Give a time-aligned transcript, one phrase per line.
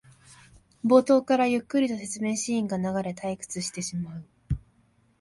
[0.83, 4.23] 冒頭からゆっくりと説明シーンが流れ退屈してしまう